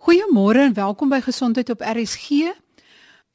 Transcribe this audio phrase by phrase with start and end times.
[0.00, 2.48] Goeiemôre en welkom by Gesondheid op RSG.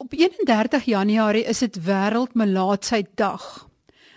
[0.02, 3.68] Op 31 Januarie is dit wêreld melaatsheid dag.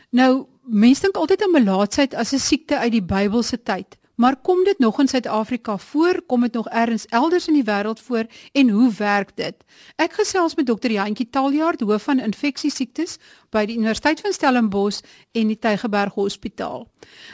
[0.09, 4.63] Nou, mense dink altyd aan melaatsheid as 'n siekte uit die Bybelse tyd, maar kom
[4.63, 6.21] dit nog in Suid-Afrika voor?
[6.25, 9.55] Kom dit nog elders elders in die wêreld voor en hoe werk dit?
[9.95, 13.17] Ek gesels met dokter Jantjie Taljaard, hoof van infeksiesiektes
[13.49, 16.87] by die Universiteit van Stellenbosch en die Tygerberg Hospitaal.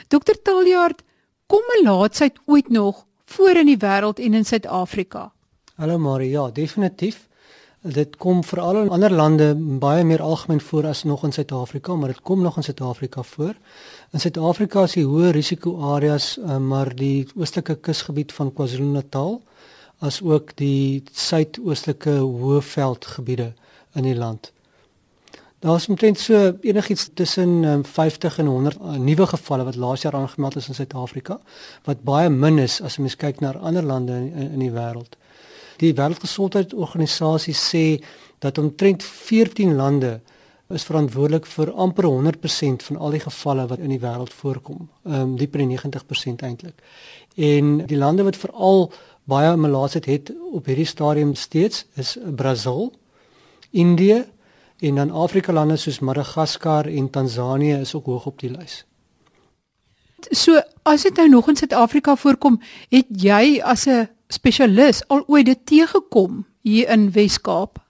[0.08, 1.02] Dokter Taljaard,
[1.46, 5.32] kom melaatsheid ooit nog voor in die wêreld en in Suid-Afrika?
[5.74, 7.26] Hallo Marie, ja, definitief.
[7.80, 12.08] Dit kom veral in ander lande baie meer algemeen voor as nog in Suid-Afrika, maar
[12.08, 13.54] dit kom nog in Suid-Afrika voor.
[14.12, 19.42] In Suid-Afrika is die hoë risiko areas, uh, maar die oostelike kusgebied van KwaZulu-Natal
[19.98, 23.52] as ook die suidoostelike hoëveldgebiede
[23.94, 24.52] in die land.
[25.66, 30.02] Daar is omtrent so enigiets tussen um, 50 en 100 uh, nuwe gevalle wat laas
[30.02, 31.40] jaar aangemeld is in Suid-Afrika,
[31.84, 35.16] wat baie min is as jy kyk na ander lande in, in, in die wêreld.
[35.82, 37.82] Die Wêreldgesondheidsorganisasie sê
[38.38, 40.20] dat omtrent 14 lande
[40.70, 44.86] is verantwoordelik vir amper 100% van al die gevalle wat in die wêreld voorkom.
[45.02, 46.78] Ehm um, dieper 90% eintlik.
[47.34, 48.92] En die lande wat veral
[49.26, 52.92] baie melaatsheid het op hierdie stadium steeds is Brasil,
[53.74, 54.22] Indië
[54.78, 58.84] en dan Afrika lande soos Madagaskar en Tansanië is ook hoog op die lys.
[60.30, 65.46] So as dit nou nog in Suid-Afrika voorkom, het jy as 'n spesialis al ooit
[65.46, 67.85] dit teëgekom hier in Wes-Kaap?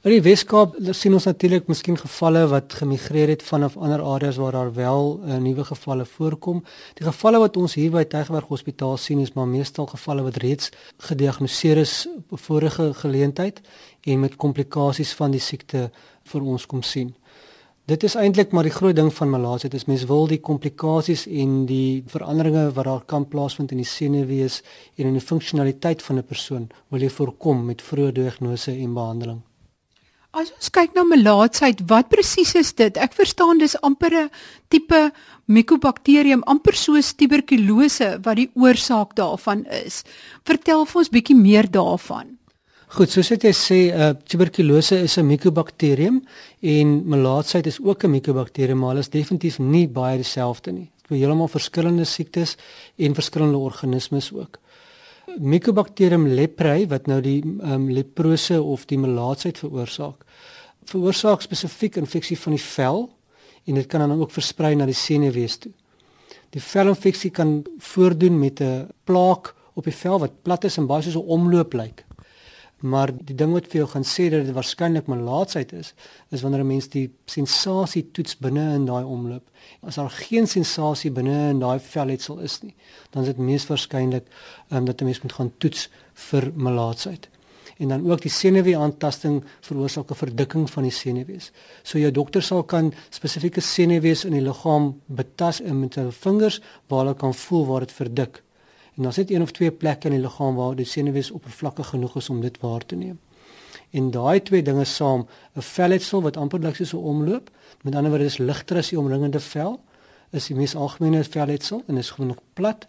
[0.00, 4.54] In die Wes-Kaap sien ons natuurlik miskien gevalle wat gemigreer het vanaf ander areas waar
[4.56, 6.62] daar wel uh, nuwe gevalle voorkom.
[6.96, 10.70] Die gevalle wat ons hier by Tygerberg Hospitaal sien is maar meestal gevalle wat reeds
[11.04, 13.60] gediagnoseer is op vorige geleentheid
[14.08, 15.90] en met komplikasies van die siekte
[16.32, 17.12] vir ons kom sien.
[17.84, 21.66] Dit is eintlik maar die groot ding van melaatsheid is mens wil die komplikasies en
[21.68, 24.62] die veranderinge wat daar kan plaasvind in die senuwees
[24.96, 29.44] en in die funksionaliteit van 'n persoon wil jy voorkom met vroeë diagnose en behandeling.
[30.30, 32.98] As ons kyk na melaatsheid, wat presies is dit?
[33.02, 34.30] Ek verstaan dis amper 'n
[34.70, 35.10] tipe
[35.50, 40.04] Mycobacterium, amper soos tuberkulose wat die oorsaak daarvan is.
[40.46, 42.38] Vertel vir ons bietjie meer daarvan.
[42.94, 46.22] Goed, soos jy sê, uh, tuberkulose is 'n mikobakterium
[46.62, 50.90] en melaatsheid is ook 'n mikobakterium, maar hulle is definitief nie baie dieselfde nie.
[51.08, 52.56] Dit is heeltemal verskillende siektes
[52.96, 54.58] en verskillende organismes ook.
[55.38, 60.24] Mycobacterium leprae wat nou die um, leprose of die melaatsheid veroorsaak,
[60.90, 63.08] veroorsaak spesifiek infeksie van die vel
[63.66, 65.72] en dit kan dan ook versprei na die senuwees toe.
[66.50, 71.02] Die velinfeksie kan voordoen met 'n plaak op die vel wat plat is en baie
[71.02, 72.04] soos 'n omloop lyk.
[72.80, 75.92] Maar die ding wat vir jou gaan sê dat dit waarskynlik melaatsheid is,
[76.32, 79.44] is wanneer 'n mens die sensasie toets binne in daai omloop.
[79.82, 82.74] As daar geen sensasie binne in daai velletsel is nie,
[83.10, 84.24] dan is dit mees waarskynlik
[84.70, 87.28] um, dat 'n mens moet gaan toets vir melaatsheid.
[87.80, 91.52] En dan ook die senuwee aantasting veroorsaak 'n verdikking van die senuwees.
[91.82, 96.98] So jou dokter sal kan spesifieke senuwees in die liggaam betas met hulle vingers waar
[96.98, 98.42] hulle kan voel waar dit verdik.
[98.96, 102.16] En dan sit een of twee plekke in die liggaam waar die senuwees oppervlakkig genoeg
[102.16, 103.18] is om dit waar te neem.
[103.90, 107.50] En daai twee dinge saam, 'n velletsel wat amper lyk soos 'n omloop,
[107.82, 109.80] met ander woorde is ligter as die omringende vel,
[110.30, 112.86] is die mees algemene velletsel en is gewoonlik plat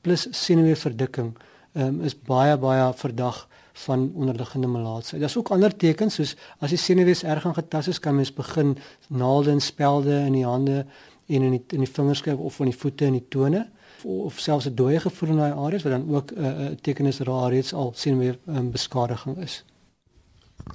[0.00, 1.36] plus senuweeverdikking,
[1.72, 5.20] um, is baie baie verdag van onderliggende melaatsheid.
[5.20, 8.76] Daar's ook ander tekens soos as die senuwees erg aangetast is, kan mens begin
[9.08, 10.86] naalde en spelde in die hande
[11.26, 13.66] en in die in die vingerskryf of in die voete en die tone
[14.04, 17.06] of selfs 'n dooie gevoel in daai areas wat dan ook 'n uh, uh, teken
[17.06, 19.64] is dat daar reeds al sien weer um, beskadiging is.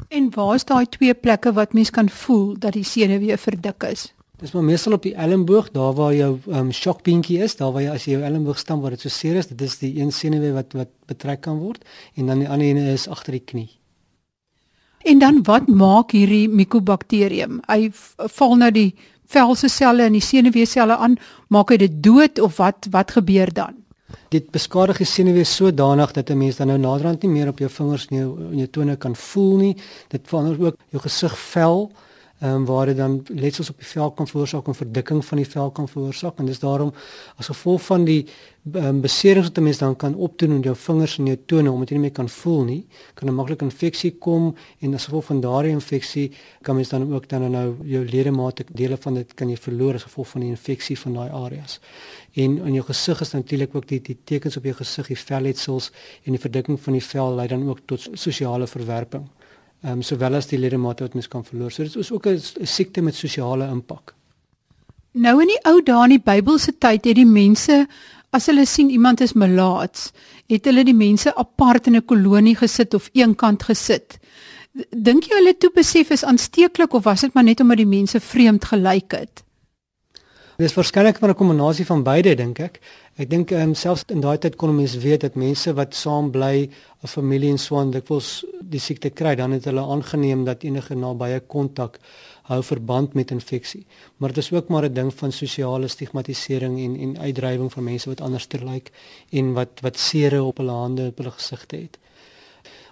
[0.07, 4.13] En waar is daai twee plekke wat mens kan voel dat die senuwee verdik is?
[4.37, 7.89] Dis maar meestal op die elmboog, daar waar jou um, shockpinkie is, daar waar jy
[7.89, 10.53] as jy jou elmboog stamp waar dit so seer is, dit is die een senuwee
[10.53, 13.69] wat wat betrek kan word en dan die ander een is agter die knie.
[15.07, 17.61] En dan wat maak hierdie Mycobacterium?
[17.65, 17.89] Hy
[18.37, 18.91] val nou die
[19.27, 21.17] velse selle en die senuweeselle aan,
[21.47, 23.75] maak hy dit dood of wat wat gebeur dan?
[24.31, 27.69] Dit beskadig die senuwees sodanig dat 'n mens dan nou naderhand nie meer op jou
[27.69, 29.75] vingers en jou, jou tone kan voel nie.
[30.07, 31.91] Dit verander ook jou gesig vel
[32.39, 35.47] ehm um, waar dit dan letsels op die vel kan veroorsaak en verdikking van die
[35.49, 36.93] vel kan veroorsaak en dis daarom
[37.35, 38.27] as gevolg van die
[38.73, 41.89] um, beserings wat 'n mens dan kan opdoen in jou vingers en jou tone omdat
[41.89, 45.41] jy nie meer kan voel nie, kan 'n maklike infeksie kom en as gevolg van
[45.41, 46.31] daardie infeksie
[46.61, 50.03] kan mens dan ook dan nou jou ledemate dele van dit kan jy verloor as
[50.03, 51.79] gevolg van die infeksie van daai areas.
[52.33, 55.91] En in jou gesig is natuurlik ook die die tekens op jou gesig, die velletsels
[56.23, 59.27] en die verdikking van die vel lei dan ook tot sosiale verwerping
[59.83, 61.71] ehm um, sowel as die ledemate wat mens kan verloor.
[61.71, 64.13] So dit is ook 'n siekte met sosiale impak.
[65.11, 67.87] Nou in die ou dae in die Bybelse tyd het die mense
[68.31, 70.11] as hulle sien iemand is melaats
[70.47, 74.19] het hulle die mense apart in 'n kolonie gesit of eenkant gesit.
[74.91, 78.19] Dink jy hulle toe besef is aansteeklik of was dit maar net omdat die mense
[78.19, 79.43] vreemd gelyk het?
[80.57, 82.79] Dis waarskynlik 'n kombinasie van beide dink ek.
[83.17, 86.69] Ek dink um, selfs in daai tyd kon mense weet dat mense wat saam bly,
[87.03, 90.95] 'n familie en so aan dikwels die siekte kry, dan het hulle aangeneem dat enige
[90.95, 91.99] nabye kontak
[92.47, 93.85] hou verband met infeksie.
[94.17, 98.09] Maar dit is ook maar 'n ding van sosiale stigmatisering en en uitdrywing van mense
[98.09, 98.91] wat anders lyk
[99.29, 101.97] en wat wat sere op hulle hande op hulle gesigte het.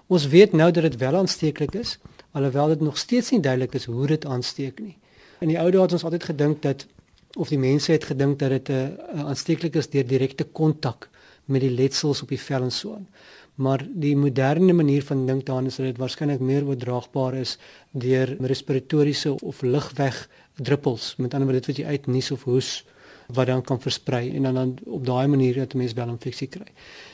[0.07, 1.99] Ons weet nou dat dit wel aansteeklik is,
[2.31, 4.97] alhoewel dit nog steeds nie duidelik is hoe dit aansteek nie.
[5.39, 6.85] In die ou dae het ons altyd gedink dat
[7.35, 11.09] of die mense het gedink dat dit 'n uh, uh, aansteeklik is deur direkte kontak
[11.45, 13.07] met die letsels op die vel en so aan.
[13.55, 17.57] Maar die moderne manier van dink daaraan is dat dit waarskynlik meer oordraagbaar is
[17.91, 22.83] deur respiratoriese of lugweg druppels, met ander woorde dit wat jy uitnies of hoes
[23.33, 26.47] wat dan kan versprei en dan, dan op daai manier dat 'n mens wel infeksie
[26.47, 26.67] kry.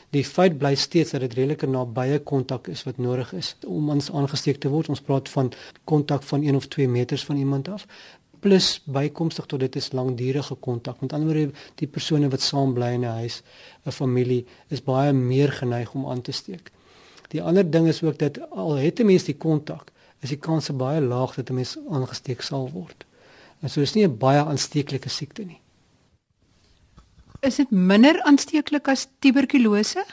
[0.09, 4.11] Die feit bly steeds dat dit redelike nabye kontak is wat nodig is om ons
[4.11, 4.89] aangesteek te word.
[4.89, 5.51] Ons praat van
[5.83, 7.87] kontak van 1 of 2 meters van iemand af
[8.41, 11.01] plus bykomstig tot dit is langdurige kontak.
[11.01, 13.41] Met ander woorde, die persone wat saam bly in 'n huis,
[13.85, 16.71] 'n familie, is baie meer geneig om aan te steek.
[17.29, 20.69] Die ander ding is ook dat al het 'n mens die kontak, is die kans
[20.69, 23.05] baie laag dat 'n mens aangesteek sal word.
[23.61, 25.59] En so is nie 'n baie aansteeklike siekte nie.
[27.39, 30.05] Is dit minder aansteeklik as tuberkulose?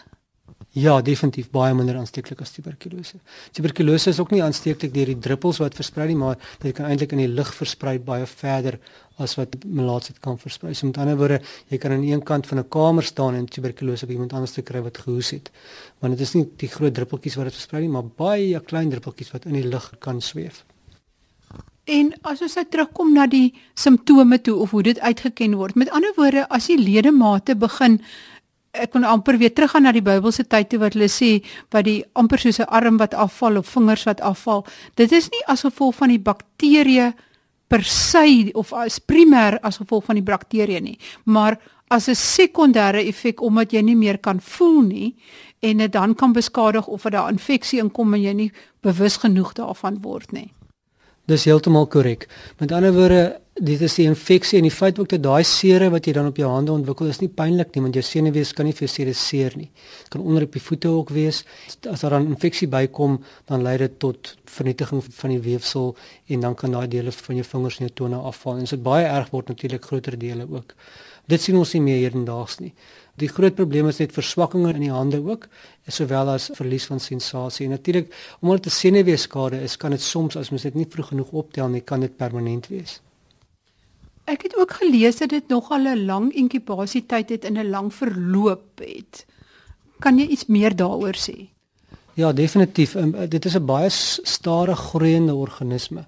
[0.77, 3.17] Ja, definitief baie minder aansteeklik as tuberkulose.
[3.57, 7.15] Tuberkulose is ook nie aansteeklik deur die druppels wat versprei nie, maar dit kan eintlik
[7.17, 8.77] in die lug versprei baie verder
[9.19, 10.75] as wat melaatsheid kan versprei.
[10.77, 11.41] So met ander woorde,
[11.73, 14.63] jy kan aan een kant van 'n kamer staan en tuberkulose by iemand anders te
[14.63, 15.51] kry wat gehoes het.
[16.01, 19.33] Want dit is nie die groot druppeltjies wat dit versprei nie, maar baie klein druppeltjies
[19.33, 20.65] wat in die lug kan sweef.
[21.85, 25.75] En as ons nou terugkom na die simptome toe of hoe dit uitgeken word.
[25.75, 28.01] Met ander woorde, as die ledemate begin
[28.73, 31.39] ek kon amper weer teruggaan na die Bybelse tyd toe wat hulle sê
[31.75, 34.67] wat die amper soos 'n arm wat afval of vingers wat afval.
[34.95, 37.15] Dit is nie as gevolg van die bakterieë
[37.69, 43.07] per se of as primêr as gevolg van die bakterieë nie, maar as 'n sekondêre
[43.07, 45.17] effek omdat jy nie meer kan voel nie
[45.61, 49.53] en dit dan kan beskadig of dat daar infeksie inkom en jy nie bewus genoeg
[49.53, 50.53] daarvan word nie.
[51.27, 52.29] Dis heeltemal korrek.
[52.59, 56.07] Met ander woorde, dit is die infeksie en die feit ook dat daai sere wat
[56.07, 58.75] jy dan op jou hande ontwikkel is nie pynlik nie, want jou senuwees kan nie
[58.77, 59.69] vir sere seer nie.
[60.05, 61.43] Dit kan onder op die voete ook wees.
[61.91, 63.19] As daar dan infeksie bykom,
[63.51, 65.97] dan lei dit tot vernietiging van die weefsel
[66.29, 68.61] en dan kan daai dele van jou vingers en jou tone afval.
[68.61, 70.77] En as dit baie erg word natuurlik groter dele ook.
[71.29, 72.73] Dit sien ons nie meer hedendaags nie.
[73.19, 75.49] Die groot probleem is net verswakkinge in die hande ook,
[75.91, 77.67] sowel as verlies van sensasie.
[77.67, 81.09] En natuurlik, omdat dit 'n senuweeskade is, kan dit soms as mens dit nie vroeg
[81.09, 83.01] genoeg optel nie, kan dit permanent wees.
[84.29, 88.79] Ek het ook gelees dat dit nogal 'n lang inkubasietyd het en 'n lang verloop
[88.79, 89.27] het.
[89.99, 91.49] Kan jy iets meer daaroor sê?
[92.15, 92.95] Ja, definitief.
[92.95, 96.07] Um, dit is 'n baie stadig groeiende organisme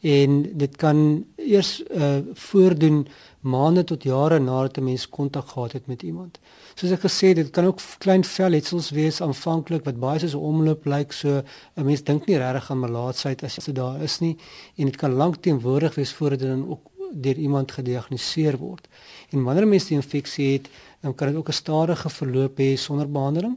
[0.00, 3.06] en dit kan eers uh, voordoen
[3.40, 6.38] maande tot jare nadat 'n mens kontak gehad het met iemand.
[6.74, 10.46] Soos ek gesê het, dit kan ook klein velletsels wees aanvanklik wat baie soos 'n
[10.52, 11.42] omloop lyk, so
[11.76, 14.36] 'n mens dink nie regtig aan melaatsheid as dit daar is nie
[14.76, 18.88] en dit kan lank teenwoordig wees voordat dit dan ook deur iemand gediagnoseer word.
[19.30, 20.68] En wanneer 'n mens die infeksie het,
[21.00, 23.56] dan kan dit ook 'n stadige verloop hê sonder behandeling.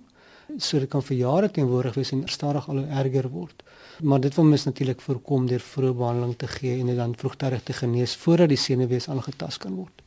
[0.57, 3.63] So dit kan vir jare teenwoordig wees en stadig al hoe erger word
[4.01, 7.63] maar dit wil mens natuurlik voorkom deur vroeë behandeling te gee en dit dan vroegtydig
[7.63, 10.01] te genees voordat die senuwees aangetast kan word.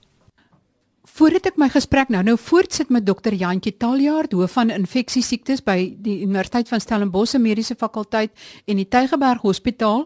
[1.17, 5.95] Voordat ek my gesprek nou nou voortsit met dokter Jantjie Taljaard, hoof van infeksiesiektes by
[6.03, 8.35] die Universiteit van Stellenbosch Mediese Fakulteit
[8.67, 10.05] en die Tygerberg Hospitaal,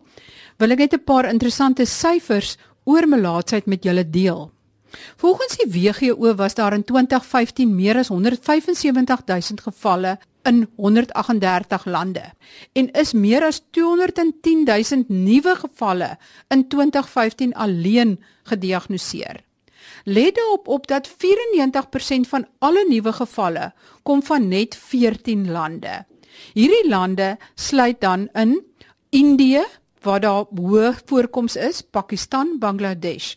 [0.61, 4.50] wil ek net 'n paar interessante syfers oor melaatsheid met julle deel.
[5.16, 12.32] Volgens die WHO was daar in 2015 meer as 175 000 gevalle in 138 lande
[12.72, 16.18] en is meer as 210 000 nuwe gevalle
[16.49, 19.44] in 2015 alleen gediagnoseer.
[20.04, 21.12] Let daarop op dat 94%
[22.28, 23.72] van alle nuwe gevalle
[24.02, 26.04] kom van net 14 lande.
[26.54, 28.62] Hierdie lande sluit dan in
[29.10, 29.64] Indië
[30.02, 33.35] waar daar hoë voorkoms is, Pakistan, Bangladesh,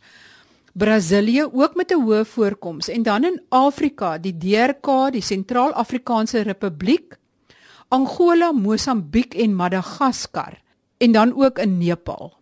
[0.73, 7.17] Brasilië ook met 'n hoë voorkoms en dan in Afrika, die DRK, die Sentraal-Afrikaanse Republiek,
[7.87, 10.61] Angola, Mosambiek en Madagaskar
[10.97, 12.33] en dan ook in Nepal.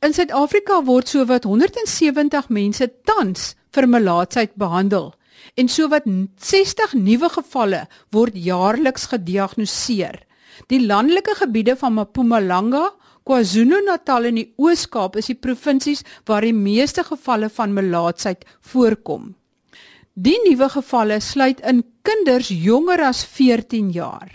[0.00, 5.10] In Suid-Afrika word sowat 170 mense tans vir melaatsheid behandel
[5.54, 10.22] en sowat 60 nuwe gevalle word jaarliks gediagnoseer.
[10.68, 12.90] Die landelike gebiede van Mpumalanga,
[13.24, 19.34] KwaZulu-Natal en die Oos-Kaap is die provinsies waar die meeste gevalle van melaatsheid voorkom.
[20.14, 24.28] Die nuwe gevalle sluit in kinders jonger as 14 jaar.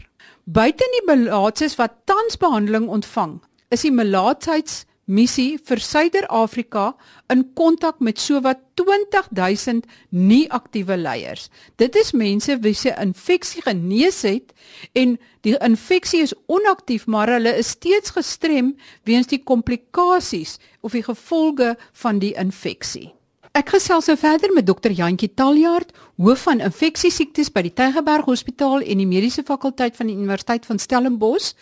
[0.46, 3.40] Buite die melaatses wat tans behandeling ontvang,
[3.74, 6.94] is die melaatheids missie vir Suider-Afrika
[7.34, 11.50] in kontak met sowat 20000 nie aktiewe leiers.
[11.78, 14.54] Dit is mense wie se infeksie genees het
[14.94, 21.06] en die infeksie is onaktief, maar hulle is steeds gestrem weens die komplikasies of die
[21.06, 23.15] gevolge van die infeksie.
[23.56, 28.28] Ek gesels nou verder met dokter Jantjie Taljaard, hoof van infeksie siektes by die Tygerberg
[28.28, 31.54] Hospitaal en die Mediese Fakulteit van die Universiteit van Stellenbosch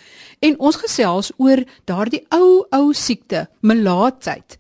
[0.42, 4.58] en ons gesels oor daardie ou ou siekte, melaatsheid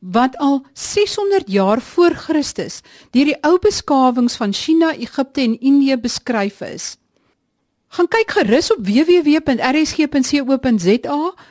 [0.00, 2.80] wat al 600 jaar voor Christus
[3.12, 6.96] deur die ou beskawings van China, Egipte en Indië beskryf is.
[7.92, 9.34] Gaan kyk gerus op www.rsg.co.za.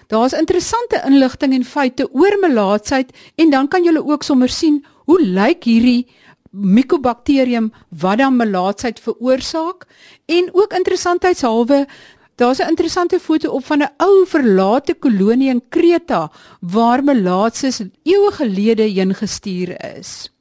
[0.07, 5.19] Daar's interessante inligting en feite oor melaatsheid en dan kan jy ook sommer sien hoe
[5.25, 6.05] lyk hierdie
[6.49, 7.69] Mycobacterium
[8.01, 9.85] wat dan melaatsheid veroorsaak
[10.29, 11.85] en ook interessantheidshalwe
[12.41, 18.31] daar's 'n interessante foto op van 'n ou verlate kolonie in Kreta waar melaatses eeue
[18.31, 20.31] gelede heen gestuur is.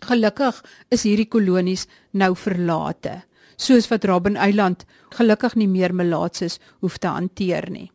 [0.00, 3.22] Gelukkig is hierdie kolonies nou verlate,
[3.56, 7.92] soos wat Robben Eiland gelukkig nie meer melaatses hoef te hanteer nie.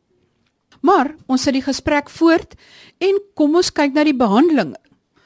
[0.81, 2.53] Maar ons sit die gesprek voort
[2.97, 4.75] en kom ons kyk na die behandeling.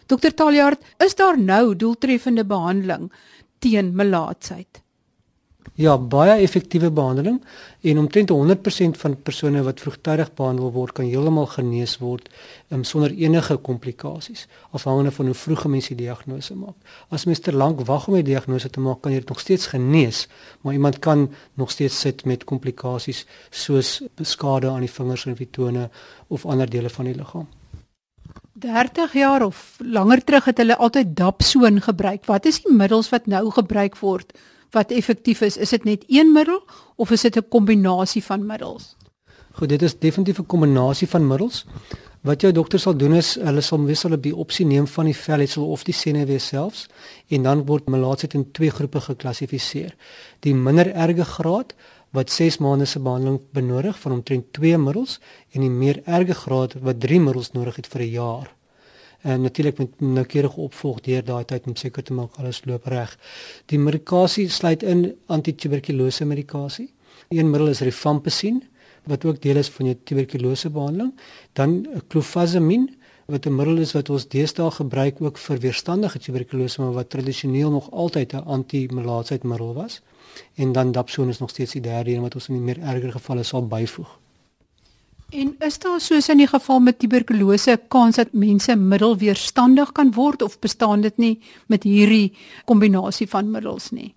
[0.10, 3.12] Dokter Taljaard, is daar nou doeltreffende behandeling
[3.62, 4.80] teen melaatsheid?
[5.78, 7.38] Ja, baie effektiewe behandeling
[7.86, 12.26] en omtrent 100% van persone wat vroegtydig behandel word kan heeltemal genees word
[12.74, 16.76] um, sonder enige komplikasies afhangende van hoe vroeg 'n mens die diagnose maak.
[17.10, 19.68] As mens te lank wag om 'n diagnose te maak, kan jy dit nog steeds
[19.68, 20.28] genees,
[20.62, 25.50] maar iemand kan nog steeds sit met komplikasies soos skade aan die vingers en die
[25.52, 25.90] tone
[26.28, 27.48] of ander dele van die liggaam.
[28.60, 32.26] 30 jaar of langer terug het hulle altyd dapsoon gebruik.
[32.26, 34.34] Wat is die middels wat nou gebruik word
[34.72, 35.58] wat effektief is?
[35.58, 36.62] Is dit net een middel
[36.96, 38.96] of is dit 'n kombinasie van middels?
[39.52, 41.66] Goed, dit is definitief 'n kombinasie van middels.
[42.20, 45.70] Wat jou dokter sal doen is hulle sal wissel 'n biopsie neem van die velletsel
[45.72, 46.88] of die senuwee selfs
[47.28, 49.96] en dan word melaatsheid in twee groepe geklassifiseer.
[50.40, 51.74] Die minder erge graad
[52.12, 55.20] wat 6 maande se behandeling benodig van omtrent 2 middels
[55.52, 58.56] en die meer erge graad wat 3 middels nodig het vir 'n jaar.
[59.22, 63.18] En natuurlik met noukeurige opvolg deur daai tyd om seker te maak alles loop reg.
[63.66, 66.94] Die medikasie sluit in antituberkulose medikasie.
[67.30, 68.64] Een middel is rifampicin
[69.04, 71.14] wat ook deel is van jou tuberkulose behandeling,
[71.54, 72.90] dan clofazimine
[73.26, 77.72] wat 'n middel is wat ons deesdae gebruik ook vir weerstandige tuberkulose maar wat tradisioneel
[77.72, 80.02] nog altyd 'n anti-melaatsheidmiddel was
[80.56, 83.12] en dan dapsone is nog steeds die derde een wat ons in die meer erger
[83.12, 84.18] gevalle sal byvoeg.
[85.30, 90.42] En is daar soos in die geval met tuberkulose kans dat mense middelweerstandig kan word
[90.42, 91.36] of bestaan dit nie
[91.68, 92.34] met hierdie
[92.66, 94.14] kombinasie van middels nie?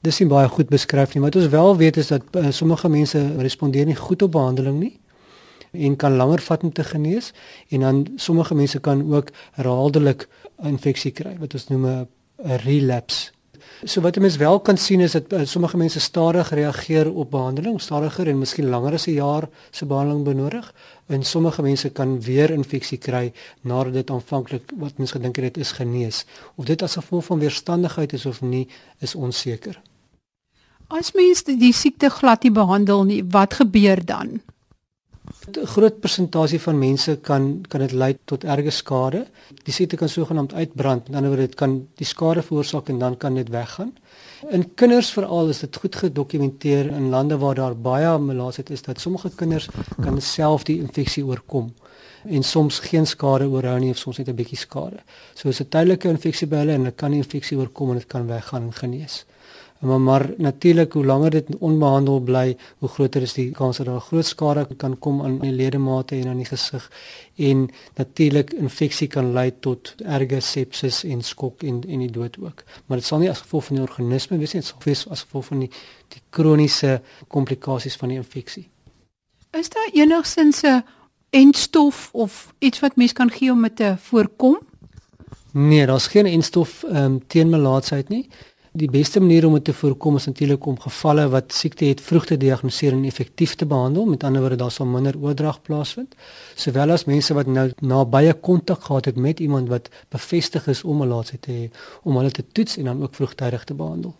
[0.00, 2.88] Dis nie baie goed beskryf nie, maar wat ons wel weet is dat uh, sommige
[2.88, 4.94] mense respondeer nie goed op behandeling nie
[5.72, 7.32] en kan langer vat om te genees
[7.68, 10.28] en dan sommige mense kan ook herhaaldelik
[10.64, 12.06] infeksie kry wat ons noem 'n
[12.64, 13.32] relapse
[13.84, 17.30] So wat 'n mens wel kan sien is dat uh, sommige mense stadig reageer op
[17.30, 20.74] behandeling, stadiger en miskien langer as 'n jaar se behandeling benodig.
[21.06, 25.72] En sommige mense kan weer infeksie kry nadat dit aanvanklik wat mens gedink het is
[25.72, 26.24] genees.
[26.54, 28.68] Of dit as gevolg van weerstandigheid is of nie,
[28.98, 29.80] is onseker.
[30.86, 34.40] As mens die siekte glad nie behandel nie, wat gebeur dan?
[35.56, 39.26] 'n Groot persentasie van mense kan kan dit lei tot erge skade.
[39.64, 41.08] Die siekte kan sogenaamd uitbrand.
[41.08, 43.92] Met ander woorde, dit kan die skade veroorsaak en dan kan dit weggaan.
[44.50, 49.00] In kinders veral is dit goed gedokumenteer in lande waar daar baie melaatsheid is dat
[49.00, 49.68] sommige kinders
[50.00, 51.74] kan self die infeksie oorkom
[52.24, 54.98] en soms geen skade oorhou nie of soms net 'n bietjie skade.
[55.34, 58.06] So is 'n tydelike infeksie by hulle en hulle kan die infeksie oorkom en dit
[58.06, 59.24] kan weggaan en genees.
[59.78, 64.00] Maar maar natuurlik hoe langer dit onbehandel bly, hoe groter is die kans dat daar
[64.00, 66.90] groot skade kan kom aan die ledemate en aan die gesig
[67.36, 72.64] en natuurlik infeksie kan lei tot erge sepsis en skok en en die dood ook.
[72.86, 75.22] Maar dit sal nie as gevolg van die organisme wees nie, dit sal wees as
[75.22, 75.70] gevolg van die
[76.08, 78.68] die kroniese komplikasies van die infeksie.
[79.50, 80.82] Is daar enigsins 'n
[81.30, 84.58] enstof of iets wat mens kan gee om dit te voorkom?
[85.52, 88.28] Nee, daar's geen enstof ehm um, teen melaatsheid nie.
[88.78, 92.28] Die beste manier om dit te voorkom is natuurlik om gevalle wat siekte het vroeg
[92.28, 94.04] te diagnoseer en effektief te behandel.
[94.06, 96.14] Met ander woorde, daar sal minder oordrag plaasvind.
[96.54, 100.84] Sowel as mense wat nou na baie kontak gehad het met iemand wat bevestig is
[100.84, 101.64] om melaatsheid te hê,
[102.02, 104.14] om hulle te toets en dan ook vroegtydig te behandel.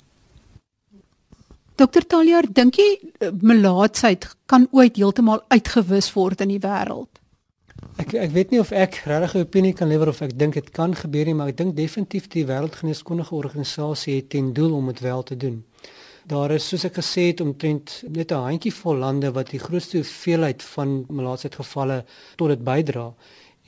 [1.78, 7.22] Dokter Taljaar, dink jy eh, melaatsheid kan ooit heeltemal uitgewis word in die wêreld?
[7.98, 10.70] Ek ek weet nie of ek regtig 'n opinie kan lewer of ek dink dit
[10.70, 15.00] kan gebeur nie, maar ek dink definitief die wêreldgeneeskundige organisasie het ten doel om dit
[15.00, 15.64] wel te doen.
[16.26, 20.62] Daar is soos ek gesê het omtrent net 'n handjievol lande wat die grootste hoeveelheid
[20.62, 22.04] van malaatseidgevalle
[22.36, 23.14] tot dit bydra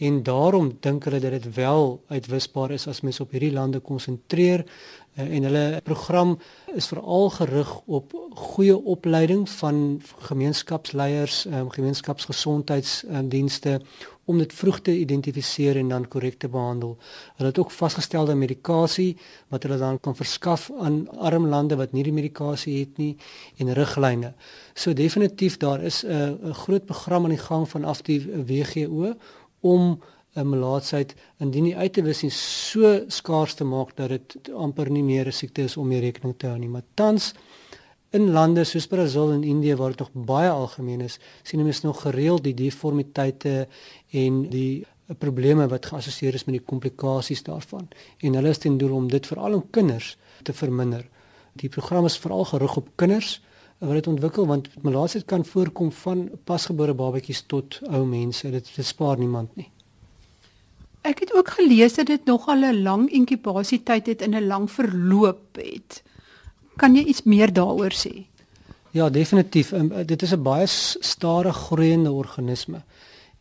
[0.00, 4.64] en daarom dink hulle dat dit wel uitwisbaar is as mens op hierdie lande konsentreer
[4.64, 6.38] uh, en hulle program
[6.74, 13.80] is veral gerig op goeie opleiding van gemeenskapsleiers, um, gemeenskapsgesondheidsdienste
[14.30, 16.96] om dit vroeg te identifiseer en dan korrek te behandel.
[17.36, 19.16] Hulle het ook vasgestelde medikasie
[19.50, 23.16] wat hulle dan kan verskaf aan arm lande wat nie die medikasie het nie
[23.58, 24.32] en riglyne.
[24.74, 29.14] So definitief daar is 'n 'n groot program aan die gang vanaf die WGO
[29.60, 30.00] om
[30.34, 34.90] 'n melaatsheid indien nie uit te wis en so skaars te maak dat dit amper
[34.90, 36.68] nie meer 'n siekte is om mee rekening te hou nie.
[36.68, 37.34] Maar tans
[38.10, 42.00] in lande soos Brasil en Indië waar dit nog baie algemeen is, sien mense nog
[42.02, 43.68] gereeld die deformiteite
[44.10, 44.86] en die
[45.18, 47.88] probleme wat geassosieer is met die komplikasies daarvan.
[48.18, 51.06] En hulle is ten doel om dit veral in kinders te verminder.
[51.52, 53.40] Die program is veral gerig op kinders
[53.78, 58.50] wat dit ontwikkel want melaatsheid kan voorkom van pasgebore babatjies tot ou mense.
[58.50, 59.70] Dit, dit spaar niemand nie.
[61.00, 65.56] Ek het ook gelees dat dit nogal 'n lang inkubasietyd het en 'n lang verloop
[65.56, 66.02] het.
[66.80, 68.24] Kan jy iets meer daaroor sê?
[68.96, 69.72] Ja, definitief.
[69.76, 72.82] Um, dit is 'n baie stadig groeiende organisme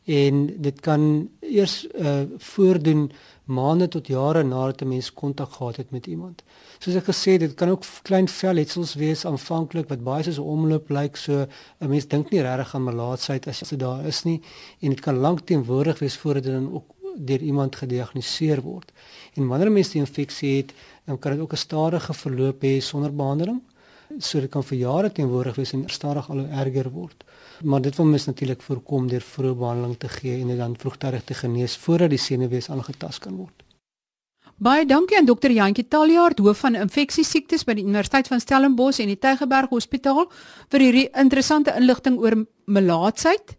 [0.03, 3.12] en dit kan eers uh, voordoen
[3.46, 6.43] maande tot jare nadat 'n mens kontak gehad het met iemand.
[6.79, 10.51] Soos ek gesê het, dit kan ook klein velletsels wees aanvanklik wat baie soos 'n
[10.55, 11.48] omloop lyk, so
[11.79, 14.41] 'n mens dink nie regtig aan melaatsheid as dit daar is nie
[14.79, 18.91] en dit kan lank teenwoordig wees voordat dit dan ook deur iemand gediagnoseer word.
[19.34, 20.74] En wanneer 'n mens die infeksie het,
[21.09, 23.61] dan kan dit ook 'n stadige verloop hê sonder behandeling.
[24.17, 27.23] So dit kan vir jare teenwoordig wees en stadig al hoe erger word.
[27.63, 31.23] Maar dit wil mens natuurlik voorkom deur vroeë behandeling te gee en dit dan vroegtydig
[31.23, 33.63] te genees voordat die senuwees aangetast kan word.
[34.57, 39.07] Baie dankie aan dokter Jantjie Taljaard, hoof van infeksiesiektes by die Universiteit van Stellenbosch en
[39.07, 40.31] die Tygerberg Hospitaal
[40.69, 43.58] vir hierdie interessante inligting oor melaatsheid.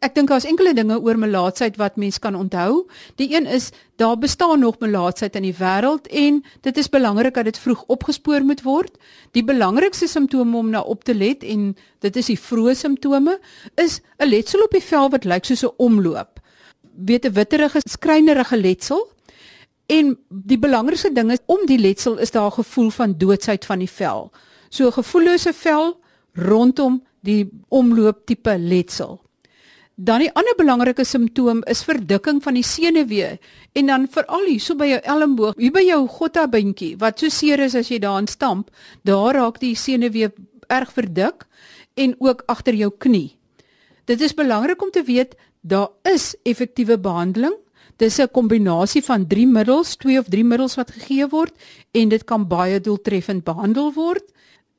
[0.00, 2.84] Ek dink daar's enkele dinge oor melaatsheid wat mens kan onthou.
[3.20, 3.70] Die een is
[4.00, 8.44] daar bestaan nog melaatsheid in die wêreld en dit is belangrik dat dit vroeg opgespoor
[8.44, 8.96] moet word.
[9.36, 13.38] Die belangrikste simptome om na op te let en dit is die vroeë simptome
[13.74, 16.40] is 'n letsel op die vel wat lyk soos 'n omloop.
[16.96, 19.12] Weet 'n witterige skrynerige letsel.
[19.86, 23.78] En die belangrikste ding is om die letsel is daar 'n gevoel van doodsheid van
[23.78, 24.30] die vel.
[24.68, 26.00] So 'n gevoellose vel
[26.32, 29.23] rondom die omloop tipe letsel.
[29.94, 33.36] Dan die ander belangrike simptoom is verdikking van die senuwee
[33.78, 37.62] en dan veral hier so by jou elmboog, hier by jou gottabindjie wat so seer
[37.62, 38.72] is as jy daarin stamp,
[39.06, 40.32] daar raak die senuwee
[40.66, 41.46] erg verdik
[41.94, 43.36] en ook agter jou knie.
[44.10, 47.54] Dit is belangrik om te weet daar is effektiewe behandeling.
[47.96, 51.54] Dis 'n kombinasie van 3 middels, 2 of 3 middels wat gegee word
[51.92, 54.24] en dit kan baie doeltreffend behandel word.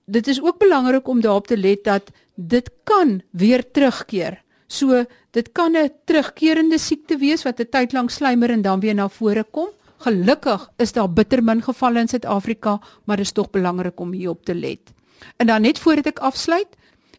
[0.05, 5.51] Dit is ook belangrik om daarop te let dat dit kan weer terugkeer So dit
[5.51, 9.43] kan 'n terugkerende siekte wees wat 'n tyd lank slymer en dan weer na vore
[9.43, 9.69] kom.
[9.97, 14.45] Gelukkig is daar bitter min gevalle in Suid-Afrika, maar dit is tog belangrik om hierop
[14.45, 14.93] te let.
[15.37, 16.67] En dan net voordat ek afsluit,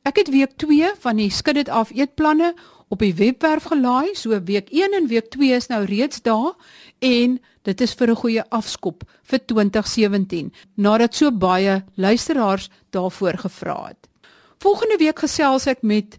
[0.02, 2.54] ek het week 2 van die skud dit af eetplanne
[2.88, 6.54] op die webwerf gelaai, so week 1 en week 2 is nou reeds daar
[6.98, 13.86] en dit is vir 'n goeie afskop vir 2017 nadat so baie luisteraars daarvoor gevra
[13.86, 14.08] het.
[14.58, 16.18] Volgende week gesels ek met